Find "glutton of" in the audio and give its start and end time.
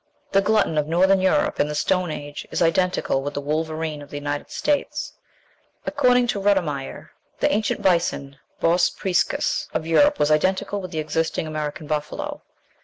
0.41-0.87